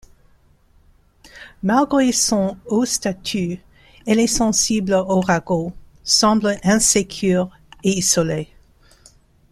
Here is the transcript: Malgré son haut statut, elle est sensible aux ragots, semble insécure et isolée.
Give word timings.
Malgré 1.61 2.11
son 2.11 2.57
haut 2.65 2.85
statut, 2.85 3.59
elle 4.07 4.19
est 4.19 4.25
sensible 4.25 4.93
aux 4.95 5.19
ragots, 5.21 5.73
semble 6.03 6.57
insécure 6.63 7.51
et 7.83 7.99
isolée. 7.99 8.49